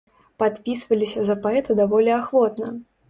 Падпісваліся 0.43 1.19
за 1.27 1.35
паэта 1.43 1.77
даволі 1.81 2.11
ахвотна. 2.21 2.67